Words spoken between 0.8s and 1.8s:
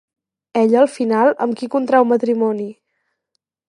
al final amb qui